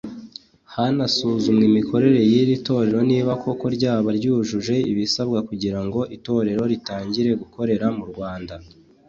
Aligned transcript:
hanasuzumwe 0.73 1.63
imikorere 1.71 2.19
y’iri 2.31 2.55
torero 2.67 2.99
niba 3.11 3.31
koko 3.43 3.65
ryaba 3.75 4.09
ryujuje 4.17 4.75
ibisabwa 4.91 5.39
kugira 5.49 5.79
ngo 5.85 5.99
itorero 6.15 6.63
ritangire 6.71 7.29
gukorera 7.41 7.85
mu 7.97 8.05
Rwanda 8.11 8.53